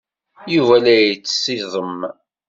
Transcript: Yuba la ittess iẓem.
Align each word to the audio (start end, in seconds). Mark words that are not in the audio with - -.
Yuba 0.53 0.75
la 0.83 0.95
ittess 1.01 1.43
iẓem. 1.57 1.99